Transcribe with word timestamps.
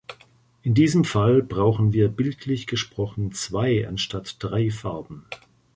In 0.63 0.73
diesem 0.73 1.03
Fall 1.03 1.43
brauchen 1.43 1.93
wir 1.93 2.07
bildlich 2.07 2.65
gesprochen 2.65 3.33
zwei 3.33 3.87
anstatt 3.87 4.37
drei 4.39 4.71
Farben. 4.71 5.27